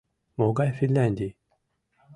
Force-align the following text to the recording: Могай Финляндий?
Могай 0.39 0.71
Финляндий? 0.77 1.33